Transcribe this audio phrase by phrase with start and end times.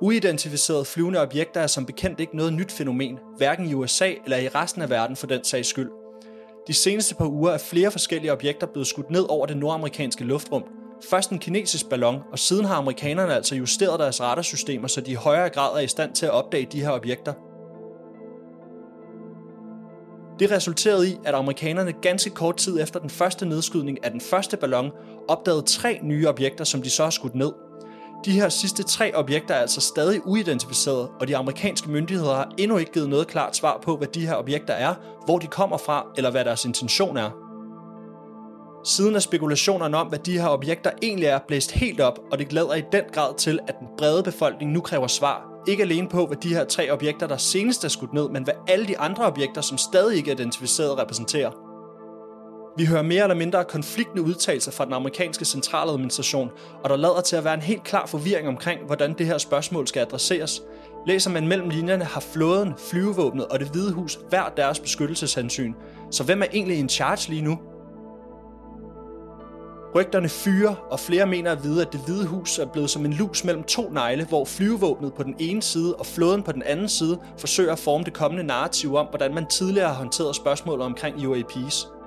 [0.00, 4.48] Uidentificerede flyvende objekter er som bekendt ikke noget nyt fænomen, hverken i USA eller i
[4.48, 5.90] resten af verden for den sags skyld.
[6.66, 10.64] De seneste par uger er flere forskellige objekter blevet skudt ned over det nordamerikanske luftrum.
[11.10, 15.14] Først en kinesisk ballon, og siden har amerikanerne altså justeret deres radarsystemer, så de i
[15.14, 17.32] højere grad er i stand til at opdage de her objekter.
[20.38, 24.56] Det resulterede i, at amerikanerne ganske kort tid efter den første nedskydning af den første
[24.56, 24.90] ballon
[25.28, 27.52] opdagede tre nye objekter, som de så har skudt ned.
[28.24, 32.76] De her sidste tre objekter er altså stadig uidentificerede, og de amerikanske myndigheder har endnu
[32.76, 36.06] ikke givet noget klart svar på, hvad de her objekter er, hvor de kommer fra,
[36.16, 37.30] eller hvad deres intention er.
[38.84, 42.48] Siden er spekulationerne om, hvad de her objekter egentlig er, blæst helt op, og det
[42.48, 45.48] glæder i den grad til, at den brede befolkning nu kræver svar.
[45.68, 48.54] Ikke alene på, hvad de her tre objekter, der senest er skudt ned, men hvad
[48.68, 51.67] alle de andre objekter, som stadig ikke er identificeret, repræsenterer.
[52.78, 56.50] Vi hører mere eller mindre konfliktende udtalelser fra den amerikanske centraladministration,
[56.84, 59.86] og der lader til at være en helt klar forvirring omkring, hvordan det her spørgsmål
[59.86, 60.62] skal adresseres.
[61.06, 65.72] Læser man mellem linjerne, har flåden, flyvevåbnet og det hvide hus hver deres beskyttelseshensyn.
[66.10, 67.58] Så hvem er egentlig in charge lige nu?
[69.94, 73.12] Rygterne fyrer, og flere mener at vide, at det hvide hus er blevet som en
[73.12, 76.88] lus mellem to negle, hvor flyvevåbnet på den ene side og flåden på den anden
[76.88, 81.28] side forsøger at forme det kommende narrativ om, hvordan man tidligere har håndteret spørgsmålet omkring
[81.28, 81.97] UAPs.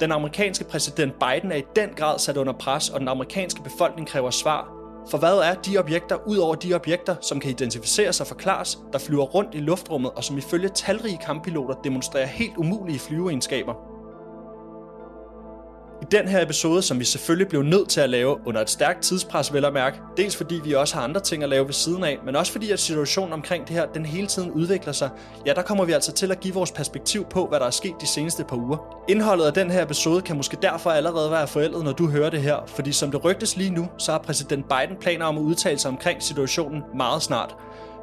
[0.00, 4.08] Den amerikanske præsident Biden er i den grad sat under pres, og den amerikanske befolkning
[4.08, 4.72] kræver svar.
[5.10, 8.98] For hvad er de objekter, ud over de objekter, som kan identificeres og forklares, der
[8.98, 13.89] flyver rundt i luftrummet og som ifølge talrige kamppiloter demonstrerer helt umulige flyveegenskaber?
[16.02, 19.02] I den her episode, som vi selvfølgelig blev nødt til at lave under et stærkt
[19.02, 22.04] tidspres, vel at mærke, dels fordi vi også har andre ting at lave ved siden
[22.04, 25.10] af, men også fordi at situationen omkring det her, den hele tiden udvikler sig,
[25.46, 27.94] ja, der kommer vi altså til at give vores perspektiv på, hvad der er sket
[28.00, 29.04] de seneste par uger.
[29.08, 32.42] Indholdet af den her episode kan måske derfor allerede være forældet, når du hører det
[32.42, 35.78] her, fordi som det rygtes lige nu, så har præsident Biden planer om at udtale
[35.78, 37.56] sig omkring situationen meget snart.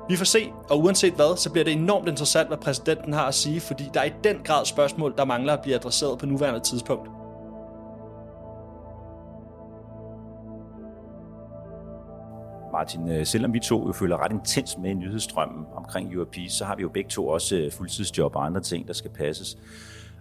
[0.09, 3.34] Vi får se, og uanset hvad, så bliver det enormt interessant, hvad præsidenten har at
[3.34, 6.59] sige, fordi der er i den grad spørgsmål, der mangler at blive adresseret på nuværende
[6.59, 7.16] tidspunkt.
[12.78, 16.66] Martin, øh, selvom vi to jo føler ret intens med i nyhedsstrømmen omkring UAP, så
[16.66, 19.58] har vi jo begge to også øh, fuldtidsjob og andre ting, der skal passes.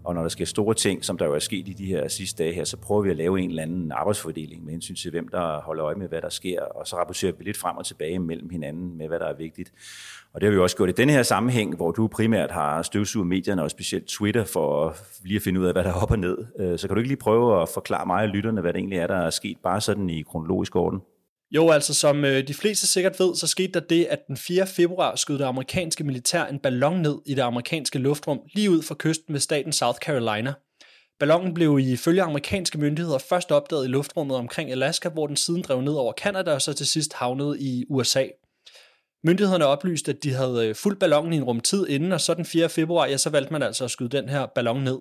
[0.04, 2.44] Og når der sker store ting, som der jo er sket i de her sidste
[2.44, 5.28] dage her, så prøver vi at lave en eller anden arbejdsfordeling med hensyn til, hvem
[5.28, 8.18] der holder øje med, hvad der sker, og så rapporterer vi lidt frem og tilbage
[8.18, 9.72] mellem hinanden med, hvad der er vigtigt.
[10.32, 13.26] Og det har vi også gjort i denne her sammenhæng, hvor du primært har støvsuget
[13.26, 16.18] medierne, og specielt Twitter, for lige at finde ud af, hvad der er op og
[16.18, 16.38] ned.
[16.58, 18.98] Øh, så kan du ikke lige prøve at forklare mig og lytterne, hvad det egentlig
[18.98, 21.00] er, der er sket, bare sådan i kronologisk orden?
[21.50, 24.66] Jo, altså som øh, de fleste sikkert ved, så skete der det, at den 4.
[24.66, 28.96] februar skød det amerikanske militær en ballon ned i det amerikanske luftrum lige ud for
[28.98, 30.54] kysten ved staten South Carolina.
[31.18, 35.80] Ballonen blev ifølge amerikanske myndigheder først opdaget i luftrummet omkring Alaska, hvor den siden drev
[35.80, 38.24] ned over Canada og så til sidst havnede i USA.
[39.24, 42.34] Myndighederne oplyste, at de havde øh, fuldt ballonen i en rum tid inden, og så
[42.34, 42.68] den 4.
[42.68, 44.98] februar, ja, så valgte man altså at skyde den her ballon ned.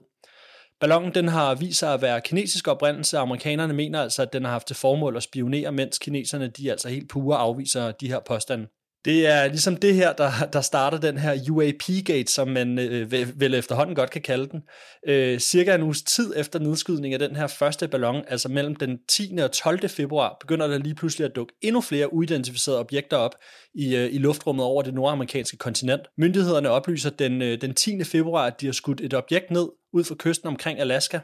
[0.79, 4.51] Ballonen den har vist sig at være kinesisk oprindelse, amerikanerne mener altså, at den har
[4.51, 8.67] haft til formål at spionere, mens kineserne de altså helt pure afviser de her påstande.
[9.05, 13.53] Det er ligesom det her, der, der starter den her UAP-gate, som man øh, vel
[13.53, 14.61] efterhånden godt kan kalde den.
[15.07, 18.97] Øh, cirka en uges tid efter nedskydning af den her første ballon, altså mellem den
[19.09, 19.37] 10.
[19.43, 19.89] og 12.
[19.89, 23.35] februar, begynder der lige pludselig at dukke endnu flere uidentificerede objekter op
[23.75, 26.01] i, øh, i luftrummet over det nordamerikanske kontinent.
[26.17, 28.03] Myndighederne oplyser den, øh, den 10.
[28.03, 31.19] februar, at de har skudt et objekt ned ud for kysten omkring Alaska.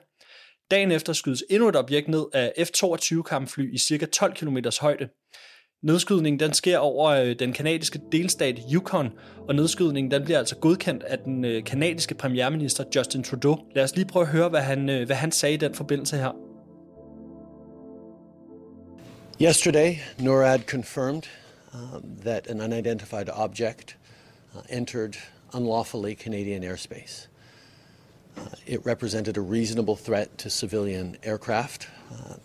[0.71, 5.09] Dagen efter skydes endnu et objekt ned af F-22 kampfly i cirka 12 km højde.
[5.83, 9.09] Nedskydningen den sker over øh, den kanadiske delstat Yukon,
[9.47, 13.59] og nedskydningen den bliver altså godkendt af den øh, kanadiske premierminister Justin Trudeau.
[13.75, 16.17] Lad os lige prøve at høre, hvad han, øh, hvad han sagde i den forbindelse
[16.17, 16.31] her.
[19.41, 21.23] Yesterday, NORAD confirmed
[21.73, 23.97] um, that an unidentified object
[24.55, 25.13] uh, entered
[25.53, 27.30] unlawfully Canadian airspace.
[28.65, 31.87] It represented a reasonable threat to civilian aircraft.
[32.11, 32.35] Uh,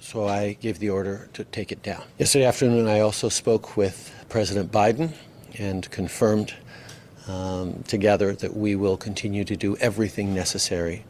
[0.00, 2.02] so I gave the order to take it down.
[2.18, 5.12] Yesterday afternoon, I also spoke with President Biden
[5.58, 6.54] and confirmed
[7.26, 11.04] um, together that we will continue to do everything necessary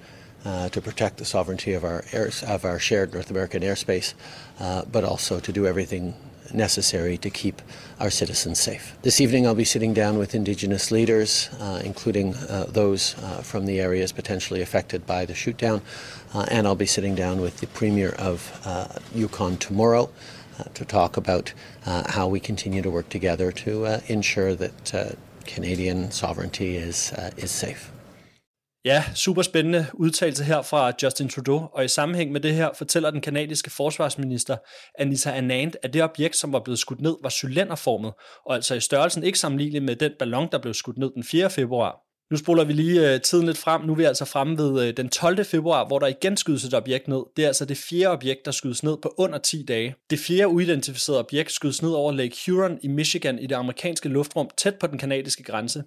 [0.45, 4.15] uh, to protect the sovereignty of our air, of our shared North American airspace,
[4.61, 6.15] uh, but also to do everything
[6.55, 7.61] necessary to keep
[8.01, 8.97] our citizens safe.
[9.03, 13.67] This evening, I'll be sitting down with Indigenous leaders, uh, including uh, those uh, from
[13.67, 15.81] the areas potentially affected by the shootdown,
[16.35, 20.11] uh, and I'll be sitting down with the Premier of uh, Yukon tomorrow
[20.59, 21.53] uh, to talk about
[21.85, 27.94] how we continue to work together to ensure that Canadian sovereignty is, is safe.
[28.85, 33.11] Ja, super spændende udtalelse her fra Justin Trudeau, og i sammenhæng med det her fortæller
[33.11, 34.57] den kanadiske forsvarsminister
[34.99, 38.13] Anita Anand, at det objekt, som var blevet skudt ned, var cylinderformet,
[38.47, 41.51] og altså i størrelsen ikke sammenlignelig med den ballon, der blev skudt ned den 4.
[41.51, 42.01] februar.
[42.31, 43.81] Nu spoler vi lige øh, tiden lidt frem.
[43.83, 45.45] Nu er vi altså fremme ved øh, den 12.
[45.45, 47.23] februar, hvor der igen skydes et objekt ned.
[47.37, 49.95] Det er altså det fjerde objekt, der skydes ned på under 10 dage.
[50.11, 54.51] Det fjerde uidentificerede objekt skydes ned over Lake Huron i Michigan i det amerikanske luftrum
[54.57, 55.83] tæt på den kanadiske grænse.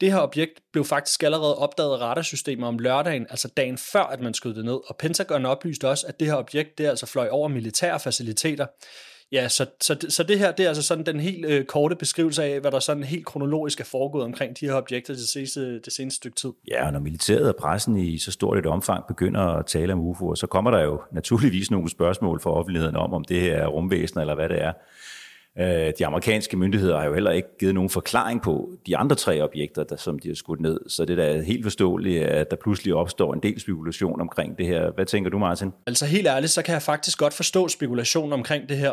[0.00, 4.20] Det her objekt blev faktisk allerede opdaget af radarsystemer om lørdagen, altså dagen før, at
[4.20, 4.78] man skød det ned.
[4.88, 8.66] Og Pentagon oplyste også, at det her objekt, det altså fløj over militære faciliteter.
[9.32, 12.44] Ja, så, så, så det her, det er altså sådan den helt øh, korte beskrivelse
[12.44, 15.92] af, hvad der sådan helt kronologisk er foregået omkring de her objekter det seneste, det
[15.92, 16.50] seneste stykke tid.
[16.70, 20.10] Ja, og når militæret og pressen i så stort et omfang begynder at tale om
[20.10, 23.66] UFO'er, så kommer der jo naturligvis nogle spørgsmål fra offentligheden om, om det her er
[23.66, 24.72] rumvæsen eller hvad det er.
[25.58, 29.42] Øh, de amerikanske myndigheder har jo heller ikke givet nogen forklaring på de andre tre
[29.42, 30.80] objekter, der, som de har skudt ned.
[30.88, 34.66] Så det er da helt forståeligt, at der pludselig opstår en del spekulation omkring det
[34.66, 34.90] her.
[34.94, 35.72] Hvad tænker du, Martin?
[35.86, 38.92] Altså helt ærligt, så kan jeg faktisk godt forstå spekulation omkring det her.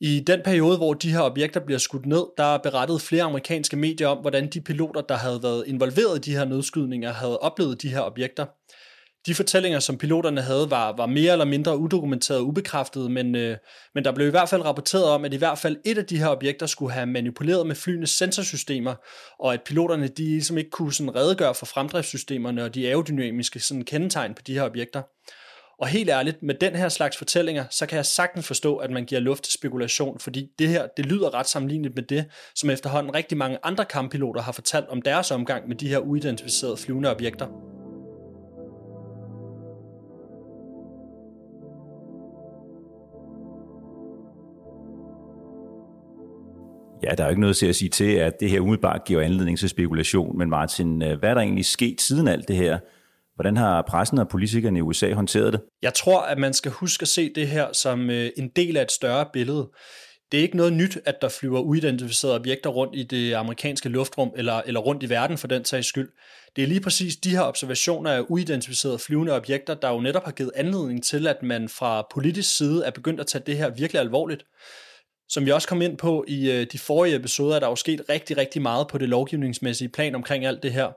[0.00, 4.08] I den periode, hvor de her objekter bliver skudt ned, der berettede flere amerikanske medier
[4.08, 7.88] om, hvordan de piloter, der havde været involveret i de her nedskydninger, havde oplevet de
[7.88, 8.46] her objekter.
[9.28, 13.56] De fortællinger, som piloterne havde, var, var mere eller mindre udokumenteret og ubekræftede, men, øh,
[13.94, 16.18] men der blev i hvert fald rapporteret om, at i hvert fald et af de
[16.18, 18.94] her objekter skulle have manipuleret med flyenes sensorsystemer,
[19.40, 23.84] og at piloterne de ligesom ikke kunne sådan redegøre for fremdriftssystemerne og de aerodynamiske sådan
[23.84, 25.02] kendetegn på de her objekter.
[25.80, 29.04] Og helt ærligt, med den her slags fortællinger, så kan jeg sagtens forstå, at man
[29.04, 33.14] giver luft til spekulation, fordi det her, det lyder ret sammenlignet med det, som efterhånden
[33.14, 37.77] rigtig mange andre kamppiloter har fortalt om deres omgang med de her uidentificerede flyvende objekter.
[47.02, 49.22] Ja, der er jo ikke noget til at sige til, at det her umiddelbart giver
[49.22, 52.78] anledning til spekulation, men Martin, øh, hvad er der egentlig sket siden alt det her?
[53.34, 55.60] Hvordan har pressen og politikerne i USA håndteret det?
[55.82, 58.82] Jeg tror, at man skal huske at se det her som øh, en del af
[58.82, 59.68] et større billede.
[60.32, 64.30] Det er ikke noget nyt, at der flyver uidentificerede objekter rundt i det amerikanske luftrum,
[64.36, 66.08] eller, eller rundt i verden for den sags skyld.
[66.56, 70.32] Det er lige præcis de her observationer af uidentificerede flyvende objekter, der jo netop har
[70.32, 74.00] givet anledning til, at man fra politisk side er begyndt at tage det her virkelig
[74.00, 74.44] alvorligt.
[75.28, 78.02] Som vi også kom ind på i øh, de forrige episoder, er der jo sket
[78.08, 80.88] rigtig, rigtig meget på det lovgivningsmæssige plan omkring alt det her.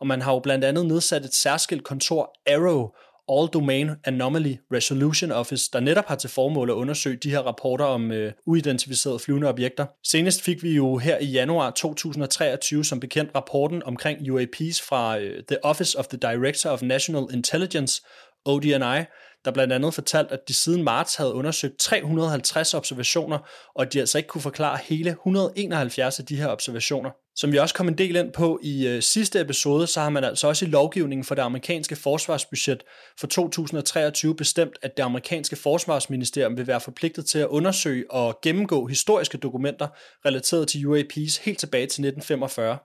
[0.00, 2.88] Og man har jo blandt andet nedsat et særskilt kontor, Arrow,
[3.32, 7.84] All Domain Anomaly Resolution Office, der netop har til formål at undersøge de her rapporter
[7.84, 9.86] om øh, uidentificerede flyvende objekter.
[10.04, 15.42] Senest fik vi jo her i januar 2023 som bekendt rapporten omkring UAPs fra øh,
[15.48, 18.02] The Office of the Director of National Intelligence,
[18.44, 19.04] ODNI,
[19.44, 23.38] der blandt andet fortalt, at de siden marts havde undersøgt 350 observationer,
[23.74, 27.10] og at de altså ikke kunne forklare hele 171 af de her observationer.
[27.36, 30.24] Som vi også kom en del ind på i øh, sidste episode, så har man
[30.24, 32.82] altså også i lovgivningen for det amerikanske forsvarsbudget
[33.20, 38.86] for 2023 bestemt, at det amerikanske forsvarsministerium vil være forpligtet til at undersøge og gennemgå
[38.86, 39.88] historiske dokumenter
[40.26, 42.78] relateret til UAPs helt tilbage til 1945.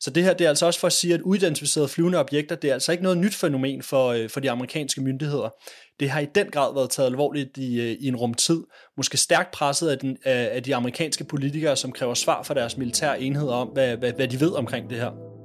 [0.00, 2.70] Så det her det er altså også for at sige, at uidentificerede flyvende objekter, det
[2.70, 5.48] er altså ikke noget nyt fænomen for, øh, for de amerikanske myndigheder.
[6.00, 8.62] Det har i den grad været taget alvorligt i, øh, i en rumtid,
[8.96, 13.20] måske stærkt presset af, den, af de amerikanske politikere, som kræver svar fra deres militære
[13.20, 15.35] enheder om, hvad, hvad, hvad de ved omkring det her.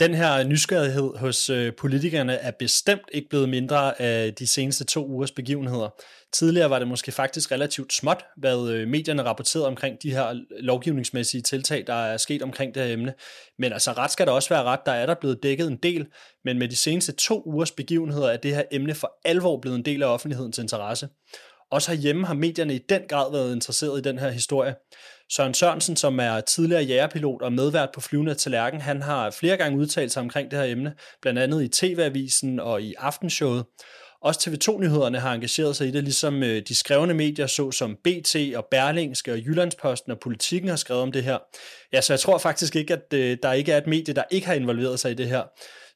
[0.00, 5.06] Den her nysgerrighed hos øh, politikerne er bestemt ikke blevet mindre af de seneste to
[5.06, 5.88] ugers begivenheder.
[6.32, 11.42] Tidligere var det måske faktisk relativt småt, hvad øh, medierne rapporterede omkring de her lovgivningsmæssige
[11.42, 13.14] tiltag, der er sket omkring det her emne.
[13.58, 16.06] Men altså ret skal der også være ret, der er der blevet dækket en del,
[16.44, 19.84] men med de seneste to ugers begivenheder er det her emne for alvor blevet en
[19.84, 21.08] del af offentlighedens interesse.
[21.70, 24.74] Også herhjemme har medierne i den grad været interesseret i den her historie.
[25.32, 29.56] Søren Sørensen, som er tidligere jægerpilot og medvært på Flyvende til Lærken, han har flere
[29.56, 33.64] gange udtalt sig omkring det her emne, blandt andet i TV-avisen og i Aftenshowet.
[34.22, 38.66] Også TV2-nyhederne har engageret sig i det, ligesom øh, de skrevne medier, såsom BT og
[38.70, 41.38] Berlingske og Jyllandsposten og Politikken har skrevet om det her.
[41.92, 44.46] Ja, så jeg tror faktisk ikke, at øh, der ikke er et medie, der ikke
[44.46, 45.42] har involveret sig i det her.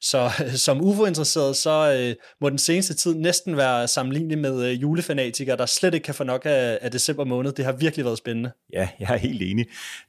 [0.01, 4.81] Så øh, som UFO-interesseret, så øh, må den seneste tid næsten være sammenlignelig med øh,
[4.81, 7.51] julefanatikere, der slet ikke kan få nok af, af december måned.
[7.51, 8.51] Det har virkelig været spændende.
[8.73, 9.65] Ja, jeg er helt enig.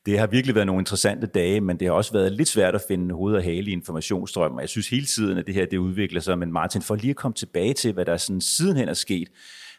[0.06, 2.82] Det har virkelig været nogle interessante dage, men det har også været lidt svært at
[2.88, 4.60] finde hoved og hale i informationsstrømmen.
[4.60, 6.38] Jeg synes hele tiden, at det her det udvikler sig.
[6.38, 9.28] Men Martin, for lige at komme tilbage til, hvad der sådan sidenhen er sket,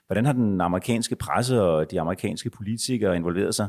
[0.08, 3.68] hvordan har den amerikanske presse og de amerikanske politikere involveret sig?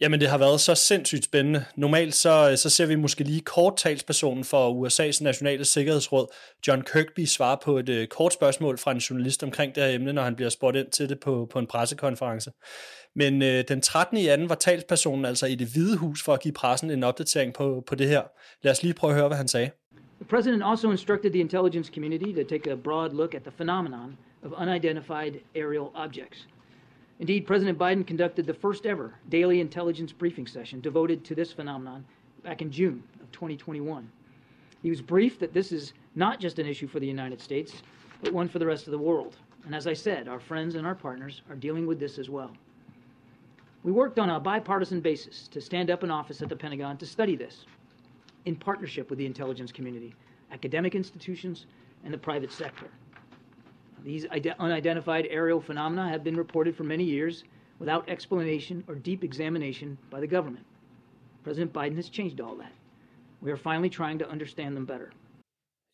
[0.00, 1.64] Jamen, det har været så sindssygt spændende.
[1.76, 6.26] Normalt så, øh, så ser vi måske lige kort talspersonen for USA's nationale sikkerhedsråd,
[6.68, 10.12] John Kirkby, svare på et uh, kort spørgsmål fra en journalist omkring det her emne,
[10.12, 12.50] når han bliver spurgt ind til det på, på en pressekonference.
[13.14, 14.18] Men uh, den 13.
[14.18, 17.54] i anden var talspersonen altså i det hvide hus for at give pressen en opdatering
[17.54, 18.22] på, på det her.
[18.62, 19.70] Lad os lige prøve at høre, hvad han sagde.
[20.20, 24.16] The president also instructed the intelligence community to take a broad look at the phenomenon
[24.44, 26.48] of unidentified aerial objects–
[27.20, 32.04] Indeed, President Biden conducted the first ever daily intelligence briefing session devoted to this phenomenon
[32.44, 34.08] back in June of 2021.
[34.82, 37.82] He was briefed that this is not just an issue for the United States,
[38.22, 39.36] but one for the rest of the world.
[39.64, 42.52] And as I said, our friends and our partners are dealing with this as well.
[43.82, 47.06] We worked on a bipartisan basis to stand up an office at the Pentagon to
[47.06, 47.64] study this
[48.44, 50.14] in partnership with the intelligence community,
[50.52, 51.66] academic institutions,
[52.04, 52.86] and the private sector.
[54.04, 54.26] These
[54.58, 57.44] unidentified aerial phenomena have been reported for many years
[57.80, 60.64] without explanation or deep examination by the government.
[61.44, 62.72] President Biden has changed all that.
[63.42, 65.10] We are finally trying to understand them better.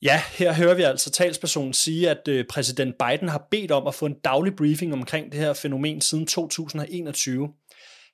[0.02, 3.94] Ja, her hører vi altså talspersonen sige, at øh, præsident Biden har bedt om at
[3.94, 7.49] få en daglig briefing omkring det her fænomen siden 2021.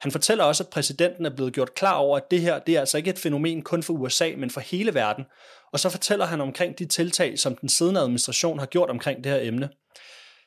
[0.00, 2.80] Han fortæller også, at præsidenten er blevet gjort klar over, at det her det er
[2.80, 5.24] altså ikke et fænomen kun for USA, men for hele verden.
[5.72, 9.32] Og så fortæller han omkring de tiltag, som den siddende administration har gjort omkring det
[9.32, 9.68] her emne.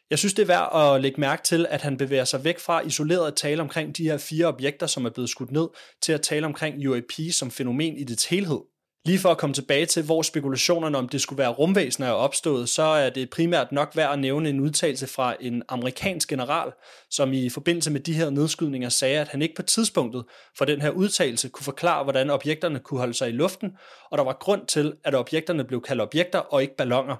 [0.09, 2.81] Jeg synes, det er værd at lægge mærke til, at han bevæger sig væk fra
[2.81, 5.67] isoleret at tale omkring de her fire objekter, som er blevet skudt ned,
[6.01, 8.59] til at tale omkring UAP som fænomen i dets helhed.
[9.05, 12.69] Lige for at komme tilbage til, hvor spekulationerne om det skulle være rumvæsener er opstået,
[12.69, 16.71] så er det primært nok værd at nævne en udtalelse fra en amerikansk general,
[17.09, 20.25] som i forbindelse med de her nedskydninger sagde, at han ikke på tidspunktet
[20.57, 23.71] for den her udtalelse kunne forklare, hvordan objekterne kunne holde sig i luften,
[24.11, 27.15] og der var grund til, at objekterne blev kaldt objekter og ikke ballonger.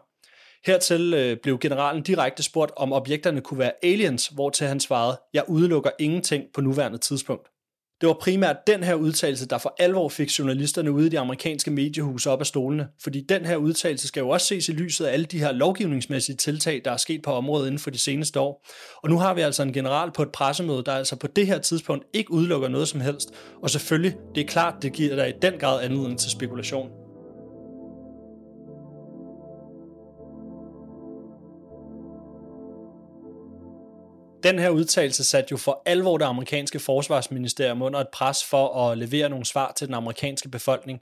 [0.66, 5.22] Hertil øh, blev generalen direkte spurgt, om objekterne kunne være aliens, hvor til han svarede,
[5.34, 7.53] jeg udelukker ingenting på nuværende tidspunkt.
[8.02, 11.72] Det var primært den her udtalelse, der for alvor fik journalisterne ude i de amerikanske
[11.72, 15.14] mediehuse op af stolene, fordi den her udtalelse skal jo også ses i lyset af
[15.14, 18.66] alle de her lovgivningsmæssige tiltag, der er sket på området inden for de seneste år.
[19.04, 21.58] Og nu har vi altså en general på et pressemøde, der altså på det her
[21.58, 23.30] tidspunkt ikke udelukker noget som helst,
[23.64, 27.03] og selvfølgelig, det er klart, det giver dig i den grad anledning til spekulation.
[34.44, 38.98] Den her udtalelse satte jo for alvor det amerikanske forsvarsministerium under et pres for at
[38.98, 41.00] levere nogle svar til den amerikanske befolkning.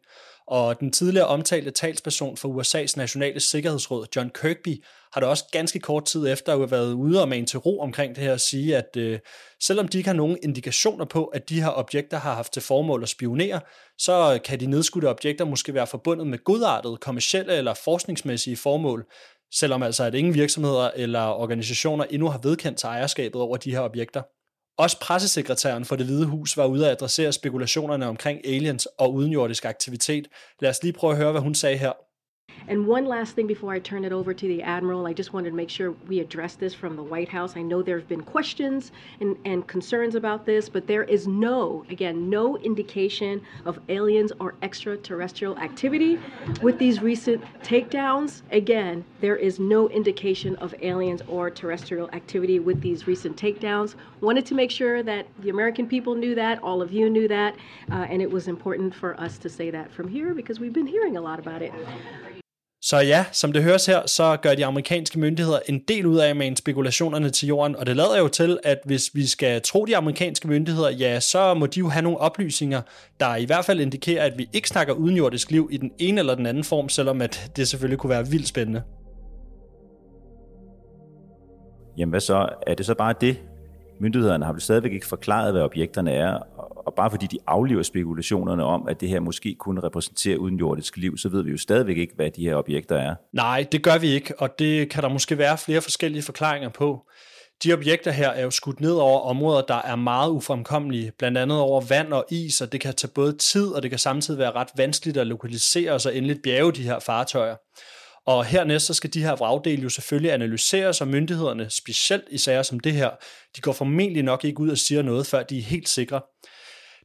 [0.47, 4.83] Og den tidligere omtalte talsperson for USA's nationale sikkerhedsråd, John Kirkby,
[5.13, 7.79] har da også ganske kort tid efter at have været ude og med til ro
[7.79, 9.19] omkring det her og sige, at øh,
[9.59, 13.03] selvom de ikke har nogen indikationer på, at de her objekter har haft til formål
[13.03, 13.59] at spionere,
[13.97, 19.05] så kan de nedskudte objekter måske være forbundet med godartede, kommersielle eller forskningsmæssige formål,
[19.53, 23.79] selvom altså at ingen virksomheder eller organisationer endnu har vedkendt sig ejerskabet over de her
[23.79, 24.21] objekter.
[24.77, 29.65] Også pressesekretæren for det Hvide Hus var ude at adressere spekulationerne omkring aliens og udenjordisk
[29.65, 30.27] aktivitet.
[30.59, 31.91] Lad os lige prøve at høre, hvad hun sagde her.
[32.67, 35.49] And one last thing before I turn it over to the Admiral, I just wanted
[35.49, 37.57] to make sure we address this from the White House.
[37.57, 41.83] I know there have been questions and, and concerns about this, but there is no,
[41.89, 46.19] again, no indication of aliens or extraterrestrial activity
[46.61, 48.41] with these recent takedowns.
[48.51, 53.95] Again, there is no indication of aliens or terrestrial activity with these recent takedowns.
[54.21, 57.55] Wanted to make sure that the American people knew that, all of you knew that,
[57.91, 60.87] uh, and it was important for us to say that from here because we've been
[60.87, 61.73] hearing a lot about it.
[62.91, 66.35] Så ja, som det høres her, så gør de amerikanske myndigheder en del ud af
[66.35, 69.97] med spekulationerne til jorden, og det lader jo til, at hvis vi skal tro de
[69.97, 72.81] amerikanske myndigheder, ja, så må de jo have nogle oplysninger,
[73.19, 76.35] der i hvert fald indikerer, at vi ikke snakker udenjordisk liv i den ene eller
[76.35, 78.81] den anden form, selvom at det selvfølgelig kunne være vildt spændende.
[81.97, 82.49] Jamen hvad så?
[82.67, 83.37] Er det så bare det?
[84.01, 86.33] Myndighederne har vel stadigvæk ikke forklaret, hvad objekterne er,
[86.85, 91.17] og bare fordi de aflever spekulationerne om, at det her måske kunne repræsentere udenjordisk liv,
[91.17, 93.15] så ved vi jo stadigvæk ikke, hvad de her objekter er.
[93.33, 97.01] Nej, det gør vi ikke, og det kan der måske være flere forskellige forklaringer på.
[97.63, 101.59] De objekter her er jo skudt ned over områder, der er meget ufremkommelige, blandt andet
[101.59, 104.51] over vand og is, og det kan tage både tid, og det kan samtidig være
[104.51, 107.55] ret vanskeligt at lokalisere og så endelig bjerge de her fartøjer.
[108.27, 112.63] Og hernæst så skal de her vragdele jo selvfølgelig analyseres, og myndighederne, specielt i sager
[112.63, 113.09] som det her,
[113.55, 116.21] de går formentlig nok ikke ud og siger noget, før de er helt sikre.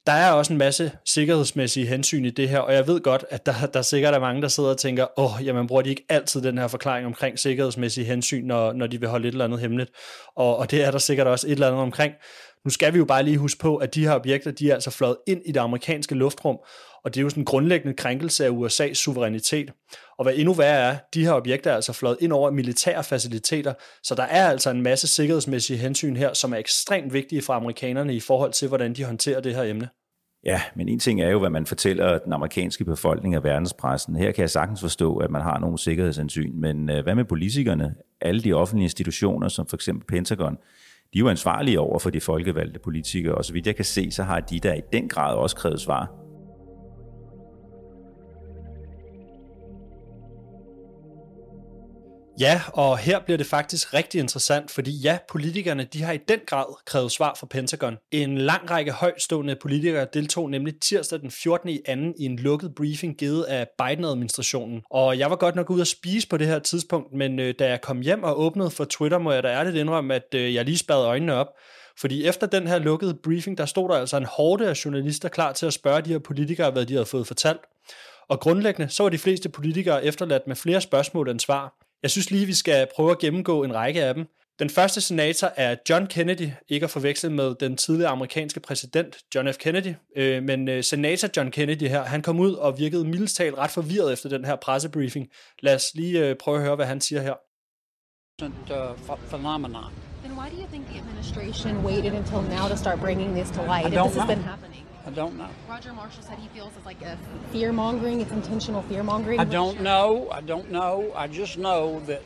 [0.07, 3.47] Der er også en masse sikkerhedsmæssige hensyn i det her, og jeg ved godt, at
[3.47, 6.05] der, der sikkert er mange, der sidder og tænker, åh, oh, jamen bruger de ikke
[6.09, 9.61] altid den her forklaring omkring sikkerhedsmæssige hensyn, når, når de vil holde et eller andet
[9.61, 9.91] hemmeligt.
[10.37, 12.13] Og, og det er der sikkert også et eller andet omkring.
[12.67, 14.91] Nu skal vi jo bare lige huske på, at de her objekter, de er altså
[14.91, 16.59] fløjet ind i det amerikanske luftrum,
[17.05, 19.73] og det er jo sådan en grundlæggende krænkelse af USA's suverænitet.
[20.19, 23.75] Og hvad endnu værre er, de her objekter er altså fløjet ind over militære faciliteter,
[24.03, 28.15] så der er altså en masse sikkerhedsmæssige hensyn her, som er ekstremt vigtige for amerikanerne
[28.15, 29.89] i forhold til, hvordan de håndterer det her emne.
[30.45, 34.17] Ja, men en ting er jo, hvad man fortæller den amerikanske befolkning af verdenspressen.
[34.17, 37.95] Her kan jeg sagtens forstå, at man har nogle sikkerhedshensyn, men øh, hvad med politikerne?
[38.21, 40.57] Alle de offentlige institutioner, som for eksempel Pentagon,
[41.13, 44.11] de er jo ansvarlige over for de folkevalgte politikere, og så vidt jeg kan se,
[44.11, 46.26] så har de der i den grad også krævet svar.
[52.41, 56.39] Ja, og her bliver det faktisk rigtig interessant, fordi ja, politikerne de har i den
[56.47, 57.97] grad krævet svar fra Pentagon.
[58.11, 61.69] En lang række højstående politikere deltog nemlig tirsdag den 14.
[61.69, 64.83] i anden i en lukket briefing givet af Biden-administrationen.
[64.91, 67.69] Og jeg var godt nok ude at spise på det her tidspunkt, men øh, da
[67.69, 70.65] jeg kom hjem og åbnede for Twitter, må jeg da ærligt indrømme, at øh, jeg
[70.65, 71.49] lige spadede øjnene op.
[72.01, 75.53] Fordi efter den her lukkede briefing, der stod der altså en hårde af journalister klar
[75.53, 77.61] til at spørge de her politikere, hvad de havde fået fortalt.
[78.29, 81.86] Og grundlæggende så var de fleste politikere efterladt med flere spørgsmål end svar.
[82.03, 84.27] Jeg synes lige, vi skal prøve at gennemgå en række af dem.
[84.59, 89.53] Den første senator er John Kennedy, ikke at forveksle med den tidligere amerikanske præsident John
[89.53, 89.57] F.
[89.57, 93.59] Kennedy, øh, men øh, senator John Kennedy her, han kom ud og virkede mildest talt
[93.59, 95.29] ret forvirret efter den her pressebriefing.
[95.63, 97.35] Lad os lige øh, prøve at høre, hvad han siger her.
[98.43, 99.93] Uh, phenomenon.
[100.23, 103.63] Then why do you think the administration waited until now to start bringing this to
[103.63, 103.87] light?
[103.87, 104.86] If this has been happening.
[105.07, 105.49] I don't know.
[105.69, 107.17] Roger Marshall said he feels it's like a
[107.53, 108.21] fear mongering.
[108.21, 109.39] It's intentional fear mongering.
[109.39, 110.29] I don't know.
[110.33, 111.13] I don't know.
[111.15, 112.23] I just know that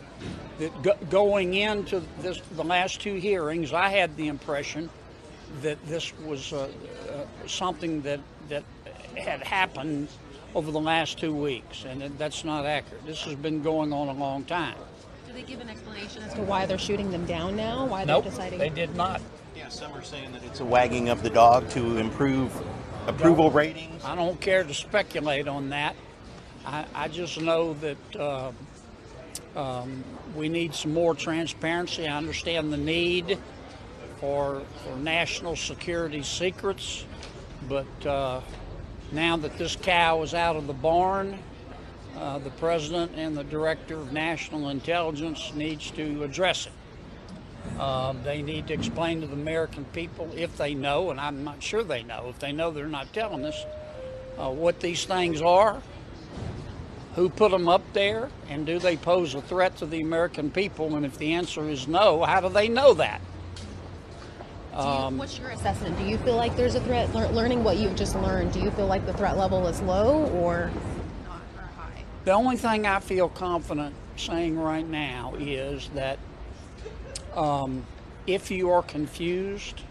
[0.59, 4.89] that go- going into this the last two hearings, I had the impression
[5.61, 6.69] that this was uh,
[7.11, 8.65] uh, something that that
[9.15, 10.09] had happened
[10.55, 13.05] over the last two weeks, and that's not accurate.
[13.05, 14.77] This has been going on a long time.
[15.27, 17.87] Do they give an explanation as to why they're shooting them down now?
[17.87, 18.59] Why nope, they're deciding?
[18.59, 19.21] they did not.
[19.71, 22.53] Some are saying that it's a wagging of the dog to improve
[23.07, 24.05] approval ratings.
[24.05, 25.95] I don't care to speculate on that.
[26.67, 28.51] I, I just know that uh,
[29.55, 30.03] um,
[30.35, 32.09] we need some more transparency.
[32.09, 33.39] I understand the need
[34.19, 37.05] for for national security secrets,
[37.69, 38.41] but uh,
[39.13, 41.39] now that this cow is out of the barn,
[42.19, 46.73] uh, the president and the director of national intelligence needs to address it.
[47.79, 51.63] Um, they need to explain to the American people if they know, and I'm not
[51.63, 52.27] sure they know.
[52.29, 53.65] If they know, they're not telling us
[54.39, 55.81] uh, what these things are,
[57.15, 60.95] who put them up there, and do they pose a threat to the American people?
[60.95, 63.21] And if the answer is no, how do they know that?
[64.75, 65.99] Um, you, what's your assessment?
[65.99, 67.13] Do you feel like there's a threat?
[67.15, 70.27] Le- learning what you've just learned, do you feel like the threat level is low
[70.29, 70.71] or
[71.27, 72.05] not or high?
[72.25, 76.19] The only thing I feel confident saying right now is that
[77.37, 77.85] um,
[78.27, 79.85] if you are confused,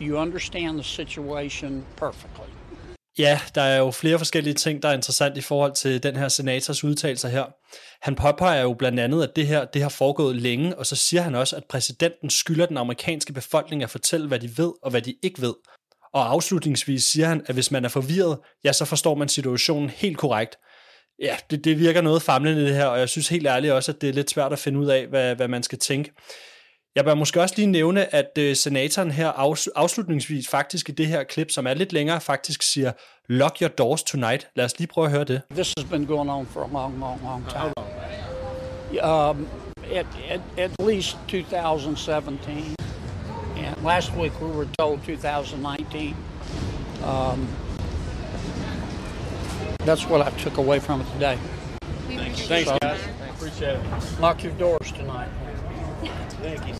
[0.00, 2.58] you understand the situation perfectly.
[3.18, 6.28] Ja, der er jo flere forskellige ting, der er interessant i forhold til den her
[6.28, 7.44] senators udtalelser her.
[8.02, 11.22] Han påpeger jo blandt andet, at det her det har foregået længe, og så siger
[11.22, 15.02] han også, at præsidenten skylder den amerikanske befolkning at fortælle, hvad de ved og hvad
[15.02, 15.54] de ikke ved.
[16.14, 20.18] Og afslutningsvis siger han, at hvis man er forvirret, ja, så forstår man situationen helt
[20.18, 20.56] korrekt.
[21.22, 24.00] Ja, det, det virker noget famlende det her, og jeg synes helt ærligt også, at
[24.00, 26.12] det er lidt svært at finde ud af, hvad, hvad man skal tænke.
[26.98, 29.28] Jeg bør måske også lige nævne, at øh, senatoren her
[29.76, 32.92] afslutningsvis faktisk i det her klip, som er lidt længere, faktisk siger,
[33.28, 34.48] lock your doors tonight.
[34.56, 35.42] Lad os lige prøve at høre det.
[35.50, 37.72] This has been going on for a long, long, long time.
[39.10, 39.48] Um,
[39.94, 42.76] at, at, at least 2017.
[43.56, 46.16] And last week we were told 2019.
[47.04, 47.48] Um,
[49.86, 51.38] that's what I took away from it today.
[52.48, 53.00] Thanks, guys.
[53.36, 54.20] Appreciate it.
[54.20, 55.28] Lock your doors tonight.
[56.40, 56.77] Thank you,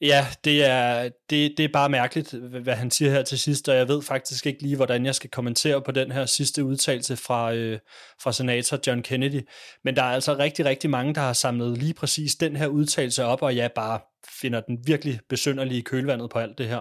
[0.00, 3.76] Ja, det er, det, det er bare mærkeligt, hvad han siger her til sidst, og
[3.76, 7.54] jeg ved faktisk ikke lige, hvordan jeg skal kommentere på den her sidste udtalelse fra,
[7.54, 7.78] øh,
[8.22, 9.48] fra senator John Kennedy.
[9.84, 13.24] Men der er altså rigtig, rigtig mange, der har samlet lige præcis den her udtalelse
[13.24, 14.00] op, og jeg bare
[14.40, 16.80] finder den virkelig besynderlige kølvandet på alt det her.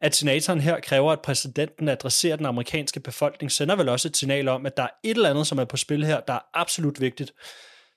[0.00, 4.48] At senatoren her kræver, at præsidenten adresserer den amerikanske befolkning, sender vel også et signal
[4.48, 7.00] om, at der er et eller andet, som er på spil her, der er absolut
[7.00, 7.32] vigtigt.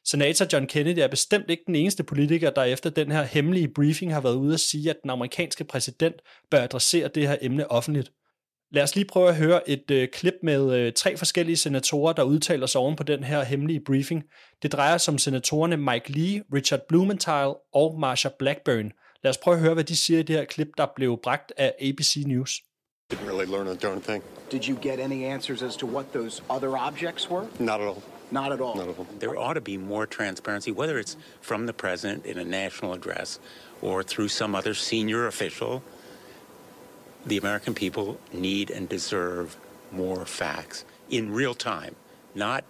[0.05, 4.13] Senator John Kennedy er bestemt ikke den eneste politiker, der efter den her hemmelige briefing
[4.13, 6.15] har været ude at sige, at den amerikanske præsident
[6.51, 8.11] bør adressere det her emne offentligt.
[8.71, 12.23] Lad os lige prøve at høre et øh, klip med øh, tre forskellige senatorer, der
[12.23, 14.23] udtaler sig oven på den her hemmelige briefing.
[14.63, 18.91] Det drejer sig om senatorerne Mike Lee, Richard Blumenthal og Marsha Blackburn.
[19.23, 21.53] Lad os prøve at høre, hvad de siger i det her klip, der blev bragt
[21.57, 22.61] af ABC News.
[23.13, 24.23] Didn't really learn a darn thing.
[24.51, 27.45] Did you get any answers as to what those other objects were?
[27.59, 28.12] Not at all.
[28.33, 28.75] Not at all.
[28.75, 29.07] Not at all.
[29.19, 33.39] There ought to be more transparency, whether it's from the president in a national address
[33.79, 35.83] or through some other senior official.
[37.27, 39.55] The American people need and deserve
[39.91, 41.95] more facts in real time,
[42.33, 42.63] not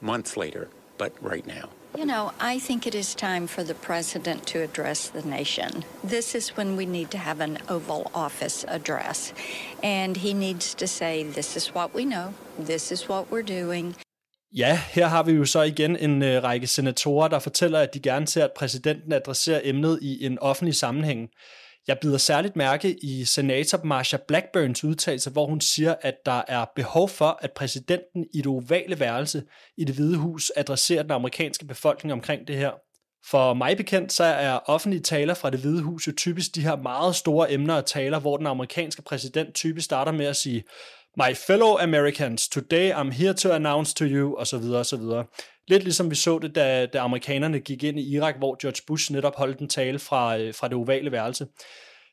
[0.00, 1.68] months later, but right now.
[1.96, 5.84] You know, I think it is time for the president to address the nation.
[6.02, 9.32] This is when we need to have an Oval Office address.
[9.80, 13.94] And he needs to say, This is what we know, this is what we're doing.
[14.56, 18.00] Ja, her har vi jo så igen en øh, række senatorer, der fortæller, at de
[18.00, 21.28] gerne ser, at præsidenten adresserer emnet i en offentlig sammenhæng.
[21.86, 26.64] Jeg bider særligt mærke i senator Marsha Blackburns udtalelse, hvor hun siger, at der er
[26.76, 29.42] behov for, at præsidenten i det ovale værelse
[29.78, 32.70] i det hvide hus adresserer den amerikanske befolkning omkring det her.
[33.30, 36.76] For mig bekendt, så er offentlige taler fra det hvide hus jo typisk de her
[36.76, 40.64] meget store emner og taler, hvor den amerikanske præsident typisk starter med at sige,
[41.16, 44.96] My fellow Americans, today I'm here to announce to you, og så videre, og så
[44.96, 45.24] videre.
[45.68, 49.12] Lidt ligesom vi så det, da, da amerikanerne gik ind i Irak, hvor George Bush
[49.12, 51.46] netop holdt en tale fra, øh, fra det ovale værelse.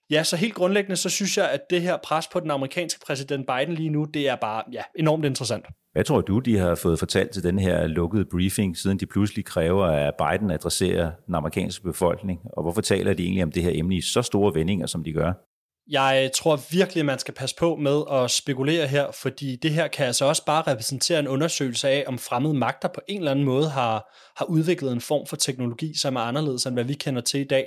[0.10, 3.48] Ja, så helt grundlæggende, så synes jeg, at det her pres på den amerikanske præsident
[3.48, 5.66] Biden lige nu, det er bare ja, enormt interessant.
[5.92, 9.46] Hvad tror du, de har fået fortalt til den her lukkede briefing, siden de pludselig
[9.46, 12.40] kræver, at Biden adresserer den amerikanske befolkning?
[12.58, 15.14] Og hvorfor taler de egentlig om det her emne i så store vendinger, som de
[15.14, 15.34] gør?
[15.90, 19.88] Jeg tror virkelig, at man skal passe på med at spekulere her, fordi det her
[19.88, 23.46] kan altså også bare repræsentere en undersøgelse af, om fremmede magter på en eller anden
[23.46, 27.22] måde har, har udviklet en form for teknologi, som er anderledes end hvad vi kender
[27.22, 27.66] til i dag.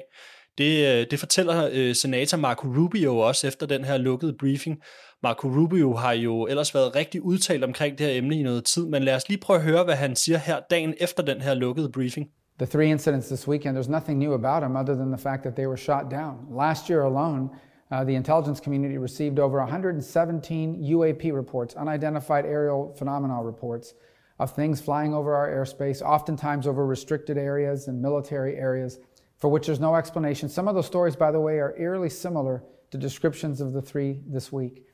[0.59, 4.77] Det, øh, det fortæller øh, senator Marco Rubio også efter den her lukkede briefing.
[5.23, 8.87] Marco Rubio har jo ellers været rigtig udtalt omkring det her emne i noget tid,
[8.87, 11.55] men lad os lige prøve at høre, hvad han siger her dagen efter den her
[11.55, 12.27] lukkede briefing.
[12.59, 15.55] The three incidents this weekend, there's nothing new about them other than the fact that
[15.55, 16.35] they were shot down.
[16.59, 17.49] Last year alone,
[17.95, 23.95] Uh, the intelligence community received over 117 UAP reports, unidentified aerial phenomena reports,
[24.41, 28.99] of things flying over our airspace, oftentimes over restricted areas and military areas,
[29.37, 30.49] for which there's no explanation.
[30.49, 34.23] Some of those stories, by the way, are eerily similar to descriptions of the three
[34.27, 34.85] this week.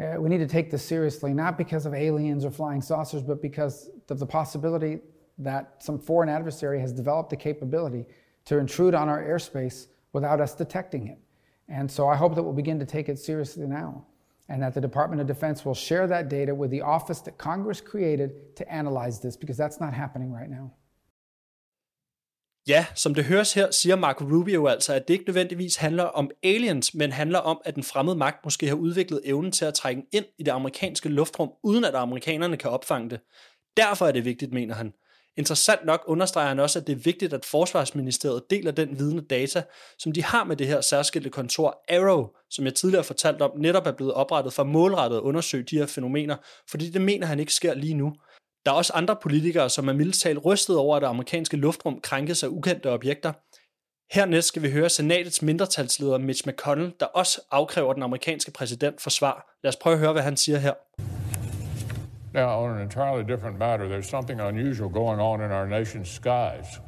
[0.00, 3.40] Uh, we need to take this seriously, not because of aliens or flying saucers, but
[3.40, 4.98] because of the possibility
[5.38, 8.06] that some foreign adversary has developed the capability
[8.46, 11.20] to intrude on our airspace without us detecting it.
[11.70, 14.04] And so I hope that we'll begin to take it seriously now,
[14.48, 17.80] and that the Department of Defense will share that data with the office that Congress
[17.80, 20.70] created to analyze this, because that's not happening right now.
[22.68, 26.30] Ja, som det høres her, siger Marco Rubio altså, at det ikke nødvendigvis handler om
[26.42, 30.06] aliens, men handler om, at den fremmede magt måske har udviklet evnen til at trænge
[30.12, 33.20] ind i det amerikanske luftrum, uden at amerikanerne kan opfange det.
[33.76, 34.92] Derfor er det vigtigt, mener han.
[35.36, 39.24] Interessant nok understreger han også, at det er vigtigt, at Forsvarsministeriet deler den viden og
[39.30, 39.62] data,
[39.98, 43.86] som de har med det her særskilte kontor Arrow, som jeg tidligere fortalt om, netop
[43.86, 46.36] er blevet oprettet for målrettet at undersøge de her fænomener,
[46.70, 48.12] fordi det mener han ikke sker lige nu.
[48.66, 52.00] Der er også andre politikere, som er mildt talt rystet over, at det amerikanske luftrum
[52.00, 53.32] krænkes af ukendte objekter.
[54.12, 59.10] Hernæst skal vi høre senatets mindretalsleder Mitch McConnell, der også afkræver den amerikanske præsident for
[59.10, 59.56] svar.
[59.62, 60.72] Lad os prøve at høre, hvad han siger her.
[62.32, 66.78] Now, on an entirely different matter, there's something unusual going on in our nation's skies.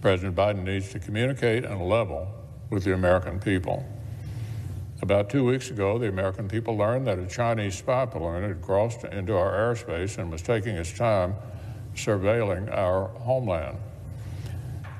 [0.00, 2.26] President Biden needs to communicate and level
[2.70, 3.84] with the American people.
[5.02, 9.04] About two weeks ago, the American people learned that a Chinese spy balloon had crossed
[9.04, 11.34] into our airspace and was taking its time
[11.94, 13.76] surveilling our homeland.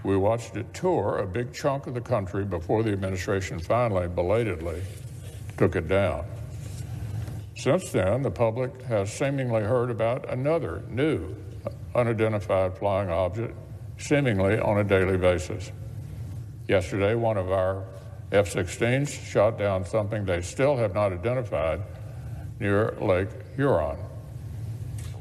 [0.05, 4.83] We watched it tour a big chunk of the country before the administration finally, belatedly,
[5.57, 6.25] took it down.
[7.59, 11.35] Since then, the public has seemingly heard about another new
[11.93, 13.53] unidentified flying object,
[13.97, 15.73] seemingly on a daily basis.
[16.69, 17.85] Yesterday, one of our
[18.31, 21.83] F 16s shot down something they still have not identified
[22.61, 23.99] near Lake Huron.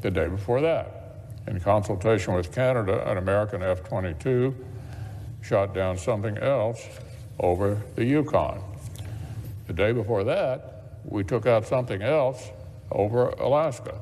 [0.01, 4.53] The day before that, in consultation with Canada, an American F 22
[5.41, 6.85] shot down something else
[7.39, 8.61] over the Yukon.
[9.65, 10.76] The day before that,
[11.07, 12.51] we took out something else
[12.91, 13.99] over Alaska.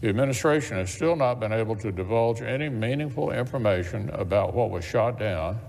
[0.00, 4.84] The administration has still not been able to divulge any meaningful information about what was
[4.84, 5.60] shot down.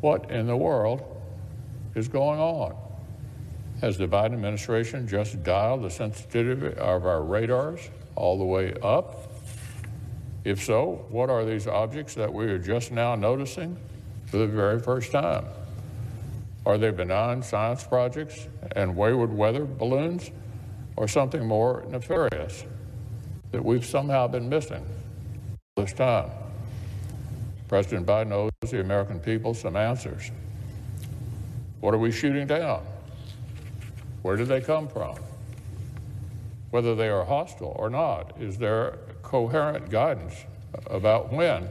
[0.00, 1.02] What in the world
[1.94, 2.76] is going on?
[3.80, 9.32] Has the Biden administration just dialed the sensitivity of our radars all the way up?
[10.44, 13.76] If so, what are these objects that we are just now noticing
[14.26, 15.44] for the very first time?
[16.68, 20.30] Are they benign science projects and wayward weather balloons,
[20.96, 22.62] or something more nefarious
[23.52, 24.84] that we've somehow been missing
[25.78, 26.28] this time?
[27.68, 30.30] President Biden owes the American people some answers.
[31.80, 32.84] What are we shooting down?
[34.20, 35.16] Where did they come from?
[36.70, 40.34] Whether they are hostile or not, is there coherent guidance
[40.90, 41.66] about when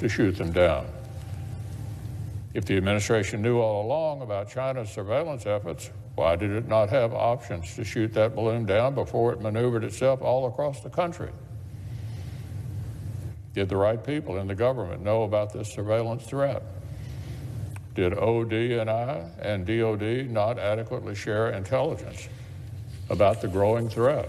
[0.00, 0.86] to shoot them down.
[2.58, 7.14] If the administration knew all along about China's surveillance efforts, why did it not have
[7.14, 11.30] options to shoot that balloon down before it maneuvered itself all across the country?
[13.54, 16.64] Did the right people in the government know about this surveillance threat?
[17.94, 22.28] Did ODNI and DOD not adequately share intelligence
[23.08, 24.28] about the growing threat?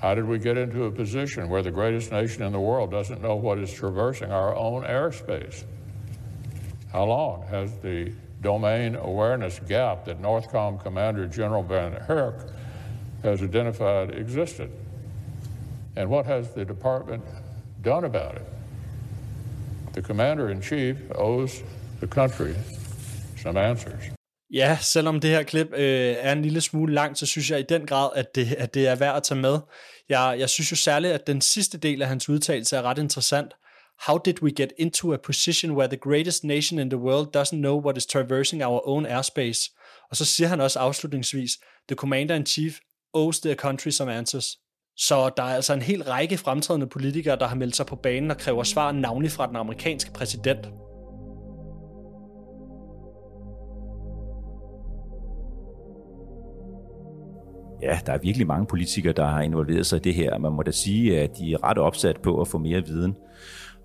[0.00, 3.22] How did we get into a position where the greatest nation in the world doesn't
[3.22, 5.62] know what is traversing our own airspace?
[6.92, 12.50] How long has the domain awareness gap that NORTHCOM Commander General Van Herk
[13.22, 14.70] has identified existed?
[15.96, 17.22] And what has the department
[17.84, 18.46] done about it?
[19.92, 21.62] The commander in chief owes
[22.00, 22.54] the country
[23.36, 24.02] some answers.
[24.52, 27.64] Ja, selvom det her klip øh, er en lille smule langt, så synes jeg i
[27.68, 29.58] den grad, at det, at det er værd at tage med.
[30.08, 33.52] Jeg, jeg synes jo særligt, at den sidste del af hans udtalelse er ret interessant.
[34.08, 37.60] How did we get into a position where the greatest nation in the world doesn't
[37.60, 39.76] know what is traversing our own airspace?
[40.10, 41.50] Og så siger han også afslutningsvis,
[41.88, 42.78] the commander-in-chief
[43.12, 44.56] owes the country some answers.
[44.96, 48.30] Så der er altså en hel række fremtrædende politikere, der har meldt sig på banen
[48.30, 50.66] og kræver svar navnlig fra den amerikanske præsident.
[57.82, 60.38] Ja, der er virkelig mange politikere, der har involveret sig i det her.
[60.38, 63.16] Man må da sige, at de er ret opsat på at få mere viden.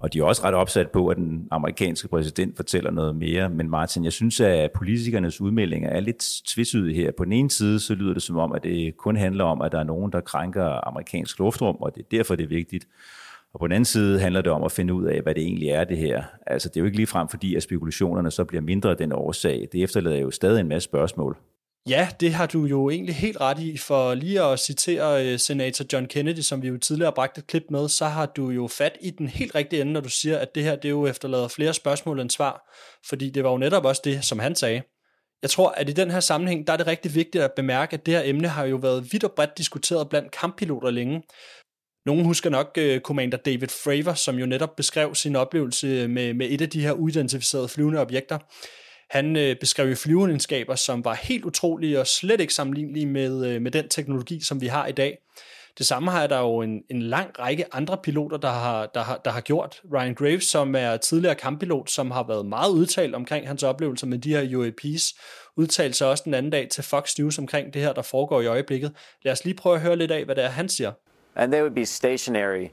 [0.06, 3.50] Og de er også ret opsat på, at den amerikanske præsident fortæller noget mere.
[3.50, 7.12] Men Martin, jeg synes, at politikernes udmeldinger er lidt tvetydige her.
[7.18, 9.72] På den ene side, så lyder det som om, at det kun handler om, at
[9.72, 12.88] der er nogen, der krænker amerikansk luftrum, og det er derfor, det er vigtigt.
[13.54, 15.70] Og på den anden side handler det om at finde ud af, hvad det egentlig
[15.70, 16.24] er, det her.
[16.48, 19.12] Altså, det er jo ikke lige frem, fordi at spekulationerne så bliver mindre af den
[19.12, 19.68] årsag.
[19.72, 21.38] Det efterlader jo stadig en masse spørgsmål.
[21.90, 25.86] Ja, det har du jo egentlig helt ret i, for lige at citere øh, senator
[25.94, 28.68] John Kennedy, som vi jo tidligere har bragt et klip med, så har du jo
[28.68, 31.48] fat i den helt rigtige ende, når du siger, at det her det jo efterlader
[31.48, 32.76] flere spørgsmål end svar,
[33.08, 34.82] fordi det var jo netop også det, som han sagde.
[35.42, 38.06] Jeg tror, at i den her sammenhæng, der er det rigtig vigtigt at bemærke, at
[38.06, 41.24] det her emne har jo været vidt og bredt diskuteret blandt kamppiloter længe.
[42.06, 46.48] Nogle husker nok uh, Commander David Fravor, som jo netop beskrev sin oplevelse med, med
[46.50, 48.38] et af de her uidentificerede flyvende objekter.
[49.10, 53.62] Han øh, beskrev jo flyveegenskaber, som var helt utrolige og slet ikke sammenlignelige med, øh,
[53.62, 55.18] med den teknologi, som vi har i dag.
[55.78, 59.18] Det samme har der jo en, en lang række andre piloter, der har, der, har,
[59.26, 59.82] der har gjort.
[59.94, 64.18] Ryan Graves, som er tidligere kamppilot, som har været meget udtalt omkring hans oplevelser med
[64.18, 65.16] de her UAPs,
[65.56, 68.46] udtalte sig også den anden dag til Fox News omkring det her, der foregår i
[68.46, 68.92] øjeblikket.
[69.24, 70.92] Lad os lige prøve at høre lidt af, hvad det er, han siger.
[71.36, 72.68] And they would be stationary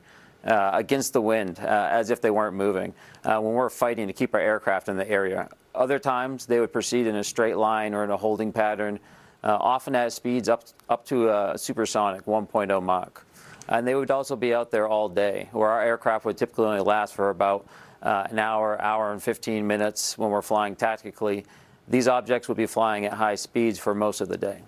[0.45, 4.19] uh, against the wind, uh, as if they weren't moving, uh, when we're fighting to
[4.19, 5.47] keep our aircraft in the area.
[5.75, 8.99] Other times, they would proceed in a straight line or in a holding pattern,
[9.43, 13.25] uh, often at speeds up, up to supersonic 1.0 Mach.
[13.69, 16.81] And they would also be out there all day, where our aircraft would typically only
[16.81, 17.67] last for about
[18.03, 21.45] uh, an hour, hour and 15 minutes when we're flying tactically.
[21.89, 24.63] These objects would be flying at high speeds for most of the day.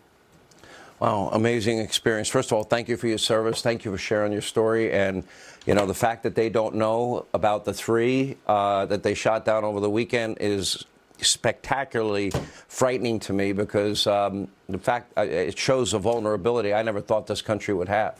[1.00, 2.28] Wow, amazing experience.
[2.28, 3.60] First of all, thank you for your service.
[3.60, 4.92] Thank you for sharing your story.
[4.92, 5.24] And,
[5.66, 9.44] you know, the fact that they don't know about the three uh, that they shot
[9.44, 10.84] down over the weekend is
[11.22, 12.30] spectacularly
[12.68, 17.00] frightening to me because um, the fact uh, uh it shows a vulnerability I never
[17.00, 18.14] thought this country would have.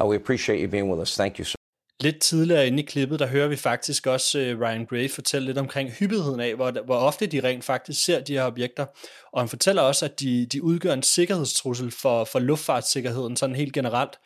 [0.00, 1.16] Uh, we appreciate you being with us.
[1.16, 1.58] Thank you, sir.
[2.00, 5.58] Lidt tidligere inde i klippet, der hører vi faktisk også øh, Ryan Gray fortælle lidt
[5.58, 8.86] omkring hyppigheden af, hvor, hvor ofte de rent faktisk ser de her objekter.
[9.32, 13.72] Og han fortæller også, at de, de udgør en sikkerhedstrussel for, for luftfartssikkerheden sådan helt
[13.72, 14.18] generelt.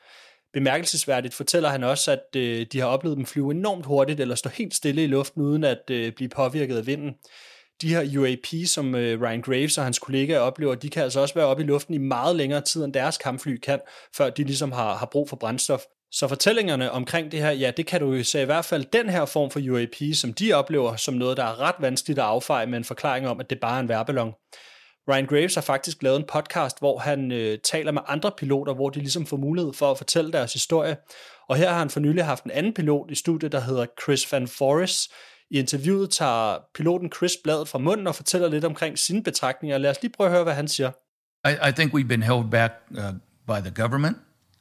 [0.53, 4.49] Bemærkelsesværdigt fortæller han også, at øh, de har oplevet dem flyve enormt hurtigt eller stå
[4.49, 7.15] helt stille i luften uden at øh, blive påvirket af vinden
[7.83, 11.35] de her UAP, som øh, Ryan Graves og hans kollegaer oplever, de kan altså også
[11.35, 13.81] være oppe i luften i meget længere tid, end deres kampfly kan,
[14.17, 15.81] før de ligesom har, har brug for brændstof.
[16.13, 19.09] Så fortællingerne omkring det her, ja, det kan du jo se i hvert fald den
[19.09, 22.67] her form for UAP, som de oplever som noget, der er ret vanskeligt at affeje
[22.67, 24.33] med en forklaring om, at det bare er en værballon.
[25.09, 28.91] Ryan Graves har faktisk lavet en podcast, hvor han øh, taler med andre piloter, hvor
[28.91, 30.97] de ligesom får mulighed for at fortælle deres historie.
[31.49, 34.33] Og her har han for nylig haft en anden pilot i studiet, der hedder Chris
[34.33, 35.13] Van Forest.
[35.53, 39.79] I interviewet tager piloten Chris bladet fra munden og fortæller lidt omkring sine betragtninger.
[39.79, 40.91] Lad os lige prøve at høre, hvad han siger.
[41.49, 43.13] I, I think we've been held back uh,
[43.47, 44.17] by the government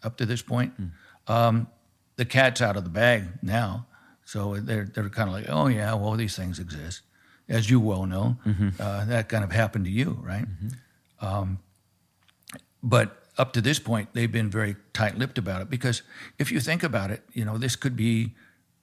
[0.06, 0.74] up to this point.
[0.78, 1.34] Mm.
[1.34, 1.68] Um,
[2.18, 3.82] the cat's out of the bag now.
[4.26, 7.02] So they're, they're kind of like, oh, yeah, well, these things exist.
[7.50, 8.70] As you well know, mm-hmm.
[8.80, 10.46] uh, that kind of happened to you, right?
[10.46, 11.26] Mm-hmm.
[11.26, 11.60] Um,
[12.82, 16.04] but up to this point, they've been very tight lipped about it because
[16.40, 18.36] if you think about it, you know, this could be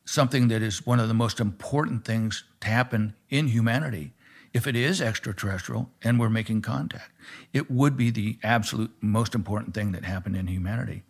[0.08, 4.10] something that is one of the most important things to happen in humanity.
[4.54, 7.10] If it is extraterrestrial and we're making contact,
[7.52, 11.02] it would be the absolute most important thing that happened in humanity.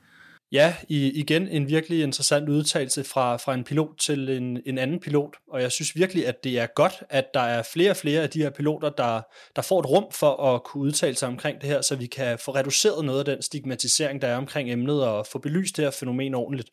[0.53, 5.01] Ja, i, igen en virkelig interessant udtalelse fra, fra en pilot til en, en anden
[5.01, 8.23] pilot, og jeg synes virkelig, at det er godt, at der er flere og flere
[8.23, 9.21] af de her piloter, der,
[9.57, 12.39] der får et rum for at kunne udtale sig omkring det her, så vi kan
[12.39, 15.91] få reduceret noget af den stigmatisering, der er omkring emnet, og få belyst det her
[15.91, 16.71] fænomen ordentligt.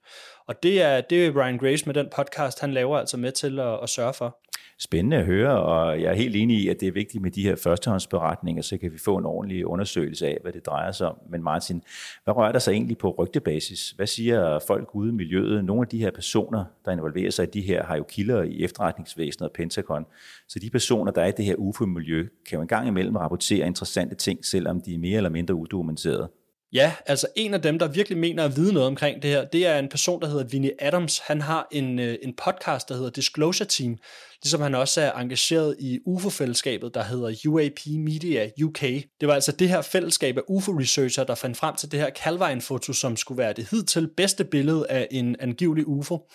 [0.48, 3.60] Og det er, det er Ryan Grace med den podcast, han laver altså med til
[3.60, 4.38] at, at sørge for
[4.80, 7.44] spændende at høre, og jeg er helt enig i, at det er vigtigt med de
[7.44, 11.18] her førstehåndsberetninger, så kan vi få en ordentlig undersøgelse af, hvad det drejer sig om.
[11.30, 11.84] Men Martin,
[12.24, 13.92] hvad rører der sig egentlig på rygtebasis?
[13.92, 15.66] Hvad siger folk ude i miljøet?
[15.66, 18.64] Nogle af de her personer, der involverer sig i de her, har jo kilder i
[18.64, 20.06] efterretningsvæsenet og Pentagon.
[20.48, 23.68] Så de personer, der er i det her UFO-miljø, kan jo en gang imellem rapportere
[23.68, 26.30] interessante ting, selvom de er mere eller mindre udokumenterede.
[26.74, 29.66] Ja, altså en af dem, der virkelig mener at vide noget omkring det her, det
[29.66, 31.20] er en person, der hedder Vinnie Adams.
[31.20, 33.98] Han har en, øh, en podcast, der hedder Disclosure Team,
[34.44, 38.82] ligesom han også er engageret i UFO-fællesskabet, der hedder UAP Media UK.
[39.20, 42.94] Det var altså det her fællesskab af UFO-researcher, der fandt frem til det her Calvine-foto,
[42.94, 46.30] som skulle være det hidtil bedste billede af en angivelig UFO.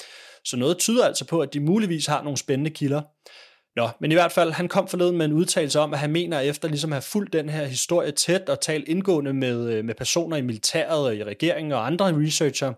[0.45, 3.03] Så noget tyder altså på, at de muligvis har nogle spændende kilder.
[3.77, 6.41] Nå, men i hvert fald, han kom forleden med en udtalelse om, at han mener,
[6.41, 9.95] efter ligesom at have fulgt den her historie tæt og talt indgående med, øh, med
[9.95, 12.73] personer i militæret og i regeringen og andre researcher,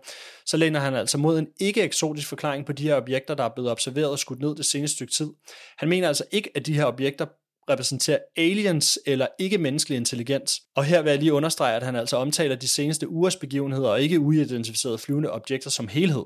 [0.45, 3.71] så læner han altså mod en ikke-eksotisk forklaring på de her objekter, der er blevet
[3.71, 5.29] observeret og skudt ned det seneste stykke tid.
[5.77, 7.25] Han mener altså ikke, at de her objekter
[7.69, 10.61] repræsenterer aliens eller ikke-menneskelig intelligens.
[10.75, 14.01] Og her vil jeg lige understrege, at han altså omtaler de seneste ugers begivenheder og
[14.01, 16.23] ikke uidentificerede flyvende objekter som helhed.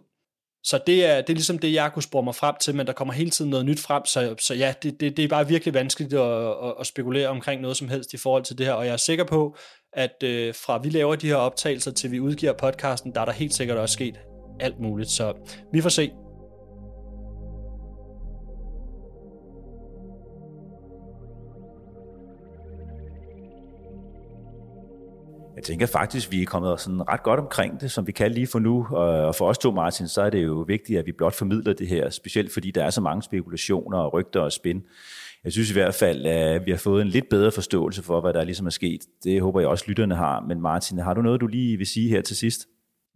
[0.70, 2.94] Så det er, det er ligesom det, jeg kunne spore mig frem til, men der
[2.94, 5.74] kommer hele tiden noget nyt frem, så, så ja, det, det, det er bare virkelig
[5.74, 8.86] vanskeligt at, at, at spekulere omkring noget som helst i forhold til det her, og
[8.86, 9.56] jeg er sikker på,
[9.94, 13.32] at øh, fra vi laver de her optagelser til vi udgiver podcasten, der er der
[13.32, 14.20] helt sikkert også sket
[14.60, 15.34] alt muligt, så
[15.74, 16.12] vi får se.
[25.58, 28.32] Jeg tænker faktisk, at vi er kommet sådan ret godt omkring det, som vi kan
[28.32, 28.88] lige for nu.
[28.92, 31.88] Og for os to, Martin, så er det jo vigtigt, at vi blot formidler det
[31.88, 34.84] her, specielt fordi der er så mange spekulationer og rygter og spin.
[35.44, 38.34] Jeg synes i hvert fald, at vi har fået en lidt bedre forståelse for, hvad
[38.34, 39.02] der ligesom er sket.
[39.24, 40.42] Det håber jeg også, lytterne har.
[40.48, 42.68] Men Martin, har du noget, du lige vil sige her til sidst?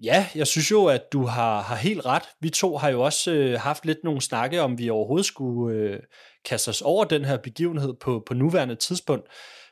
[0.04, 2.24] Ja, jeg synes jo, at du har, har helt ret.
[2.40, 6.00] Vi to har jo også øh, haft lidt nogle snakke, om vi overhovedet skulle øh,
[6.46, 9.28] kaste os over den her begivenhed på, på nuværende tidspunkt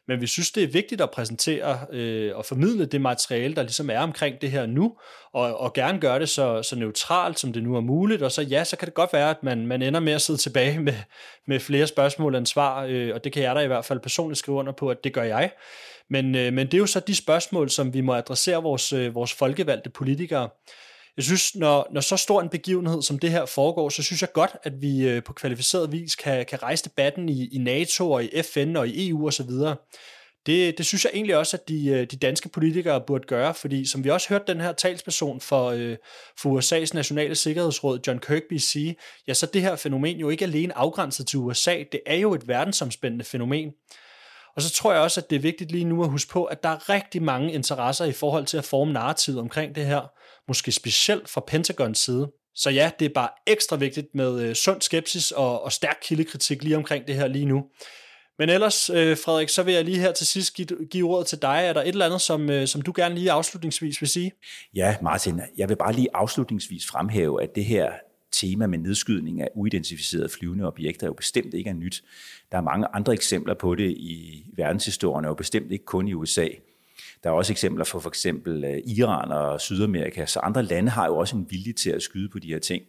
[0.10, 3.90] men vi synes, det er vigtigt at præsentere øh, og formidle det materiale, der ligesom
[3.90, 4.96] er omkring det her nu,
[5.34, 8.42] og, og gerne gøre det så, så neutralt, som det nu er muligt, og så
[8.42, 10.94] ja, så kan det godt være, at man, man ender med at sidde tilbage med,
[11.48, 14.40] med flere spørgsmål end svar, øh, og det kan jeg da i hvert fald personligt
[14.40, 15.52] skrive under på, at det gør jeg.
[16.10, 19.16] Men, øh, men det er jo så de spørgsmål, som vi må adressere vores, øh,
[19.16, 20.50] vores folkevalgte politikere.
[21.20, 24.34] Jeg synes, når, når så stor en begivenhed som det her foregår, så synes jeg
[24.34, 28.24] godt, at vi øh, på kvalificeret vis kan, kan rejse debatten i, i NATO og
[28.24, 29.50] i FN og i EU osv.
[30.46, 33.86] Det, det synes jeg egentlig også, at de, øh, de danske politikere burde gøre, fordi
[33.86, 35.98] som vi også hørte den her talsperson for, øh,
[36.38, 38.96] for USA's nationale sikkerhedsråd, John Kirkby, sige,
[39.28, 42.48] ja, så det her fænomen jo ikke alene afgrænset til USA, det er jo et
[42.48, 43.72] verdensomspændende fænomen.
[44.56, 46.64] Og så tror jeg også, at det er vigtigt lige nu at huske på, at
[46.64, 50.19] der er rigtig mange interesser i forhold til at forme narrativet omkring det her
[50.50, 52.32] måske specielt fra Pentagons side.
[52.56, 56.64] Så ja, det er bare ekstra vigtigt med øh, sund skepsis og, og stærk kildekritik
[56.64, 57.66] lige omkring det her lige nu.
[58.40, 61.42] Men ellers, øh, Frederik, så vil jeg lige her til sidst give, give ordet til
[61.42, 61.62] dig.
[61.66, 64.32] Er der et eller andet, som, øh, som du gerne lige afslutningsvis vil sige?
[64.76, 67.92] Ja, Martin, jeg vil bare lige afslutningsvis fremhæve, at det her
[68.32, 72.04] tema med nedskydning af uidentificerede flyvende objekter jo bestemt ikke er nyt.
[72.52, 76.48] Der er mange andre eksempler på det i verdenshistorien, og bestemt ikke kun i USA.
[77.24, 81.06] Der er også eksempler for for eksempel øh, Iran og Sydamerika, så andre lande har
[81.06, 82.84] jo også en vilje til at skyde på de her ting.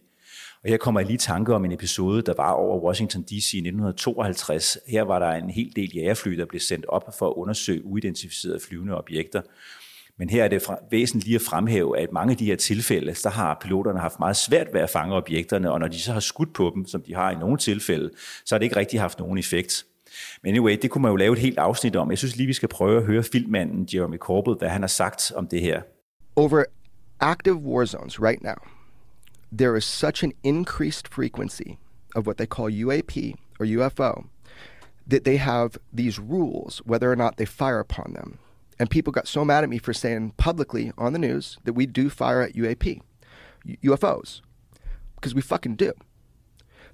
[0.62, 3.54] Og her kommer jeg lige i tanke om en episode, der var over Washington D.C.
[3.54, 4.78] i 1952.
[4.88, 8.60] Her var der en hel del jægerfly, der blev sendt op for at undersøge uidentificerede
[8.60, 9.42] flyvende objekter.
[10.16, 13.30] Men her er det væsentligt lige at fremhæve, at mange af de her tilfælde, der
[13.30, 16.52] har piloterne haft meget svært ved at fange objekterne, og når de så har skudt
[16.52, 18.10] på dem, som de har i nogle tilfælde,
[18.44, 19.86] så har det ikke rigtig haft nogen effekt.
[20.42, 22.10] Men anyway, det kunne man jo lave et helt afsnit om.
[22.10, 25.32] Jeg synes lige, vi skal prøve at høre filmmanden Jeremy Corbett, hvad han har sagt
[25.34, 25.82] om det her.
[26.36, 26.64] Over
[27.20, 28.54] active war zones right now,
[29.58, 31.78] there is such an increased frequency
[32.16, 34.26] of what they call UAP or UFO
[35.10, 38.38] that they have these rules whether or not they fire upon them.
[38.78, 41.86] And people got so mad at me for saying publicly on the news that we
[41.86, 43.02] do fire at UAP,
[43.84, 44.40] UFOs,
[45.16, 45.92] because we fucking do.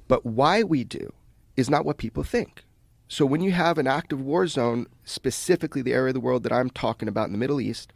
[0.08, 1.12] But why we do
[1.56, 2.64] is not what people think.
[3.08, 6.52] So when you have an active war zone, specifically the area of the world that
[6.52, 7.92] I'm talking about in the Middle East,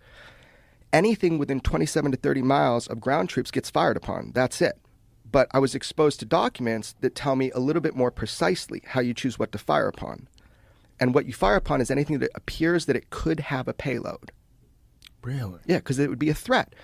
[0.92, 4.30] anything within 27 to 30 miles of ground troops gets fired upon.
[4.34, 4.78] That's it.
[5.30, 9.00] But I was exposed to documents that tell me a little bit more precisely how
[9.00, 10.28] you choose what to fire upon.
[10.98, 14.32] And what you fire upon is anything that appears that it could have a payload.
[15.22, 15.60] Really?
[15.66, 16.74] Yeah, because it would be a threat.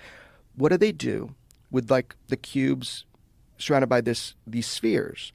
[0.55, 1.35] What do they do
[1.71, 3.05] with like the cubes
[3.57, 5.33] surrounded by this these spheres?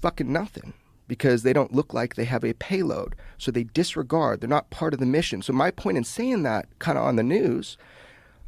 [0.00, 0.74] Fucking nothing.
[1.12, 3.14] Because they don't look like they have a payload.
[3.36, 4.40] So they disregard.
[4.40, 5.42] They're not part of the mission.
[5.42, 7.76] So my point in saying that kind of on the news,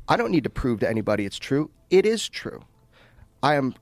[0.08, 1.70] I don't need to prove to anybody it's true.
[1.90, 2.62] It is true.
[3.42, 3.74] I am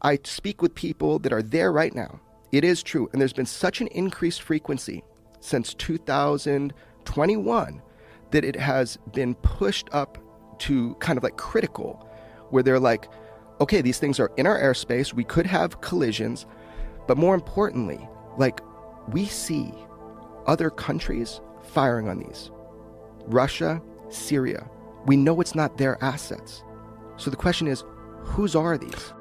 [0.00, 2.20] I speak with people that are there right now
[2.52, 3.08] it is true.
[3.12, 5.02] And there's been such an increased frequency
[5.40, 7.82] since 2021
[8.30, 10.18] that it has been pushed up
[10.60, 12.08] to kind of like critical,
[12.50, 13.08] where they're like,
[13.60, 15.12] okay, these things are in our airspace.
[15.12, 16.46] We could have collisions.
[17.06, 18.60] But more importantly, like
[19.08, 19.72] we see
[20.46, 22.50] other countries firing on these
[23.26, 24.68] Russia, Syria.
[25.06, 26.62] We know it's not their assets.
[27.16, 27.84] So the question is,
[28.20, 29.12] whose are these?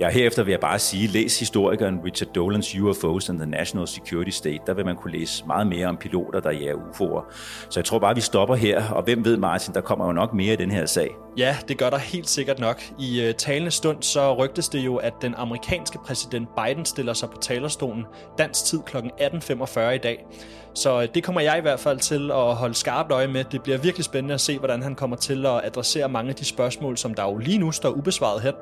[0.00, 4.30] Ja, herefter vil jeg bare sige, læs historikeren Richard Dolans UFOs and the National Security
[4.30, 4.58] State.
[4.66, 7.32] Der vil man kunne læse meget mere om piloter, der jager UFO'er.
[7.70, 10.34] Så jeg tror bare, vi stopper her, og hvem ved Martin, der kommer jo nok
[10.34, 11.10] mere i den her sag.
[11.36, 12.82] Ja, det gør der helt sikkert nok.
[12.98, 17.30] I øh, talende stund så rygtes det jo, at den amerikanske præsident Biden stiller sig
[17.30, 18.04] på talerstolen
[18.38, 18.96] dansk tid kl.
[18.96, 20.26] 18.45 i dag.
[20.74, 23.44] Så øh, det kommer jeg i hvert fald til at holde skarpt øje med.
[23.44, 26.44] Det bliver virkelig spændende at se, hvordan han kommer til at adressere mange af de
[26.44, 28.52] spørgsmål, som der jo lige nu står ubesvaret her.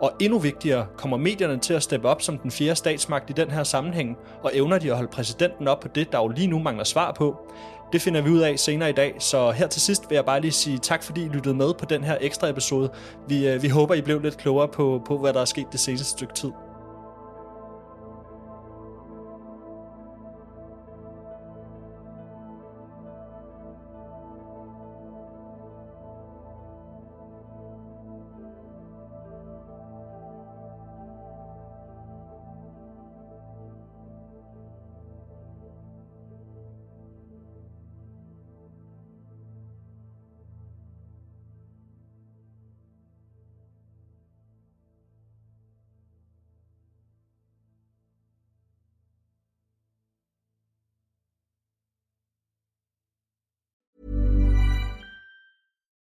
[0.00, 3.50] Og endnu vigtigere, kommer medierne til at steppe op som den fjerde statsmagt i den
[3.50, 6.58] her sammenhæng, og evner de at holde præsidenten op på det, der jo lige nu
[6.58, 7.36] mangler svar på?
[7.92, 10.40] Det finder vi ud af senere i dag, så her til sidst vil jeg bare
[10.40, 12.90] lige sige tak, fordi I lyttede med på den her ekstra episode.
[13.28, 15.80] Vi, øh, vi håber, I blev lidt klogere på, på, hvad der er sket det
[15.80, 16.50] seneste stykke tid.